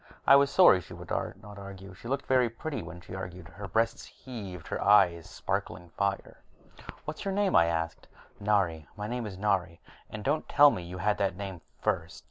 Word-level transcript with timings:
I 0.25 0.35
was 0.35 0.49
sorry 0.49 0.81
she 0.81 0.95
would 0.95 1.11
not 1.11 1.59
argue. 1.59 1.93
She 1.93 2.07
looked 2.07 2.25
very 2.25 2.49
pretty 2.49 2.81
when 2.81 3.01
she 3.01 3.13
argued, 3.13 3.47
her 3.49 3.67
breasts 3.67 4.03
heaving, 4.03 4.59
her 4.65 4.83
eyes 4.83 5.29
sparkling 5.29 5.89
fire. 5.89 6.37
"What's 7.05 7.23
your 7.23 7.35
name?" 7.35 7.55
I 7.55 7.67
asked. 7.67 8.07
"Nari. 8.39 8.87
My 8.97 9.05
name 9.05 9.27
is 9.27 9.37
Nari. 9.37 9.79
And 10.09 10.23
don't 10.23 10.49
tell 10.49 10.71
me 10.71 10.81
you 10.81 10.97
had 10.97 11.19
that 11.19 11.37
name 11.37 11.61
first!" 11.83 12.19